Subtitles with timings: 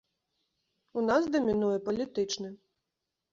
[1.01, 2.49] У нас дамінуе палітычны.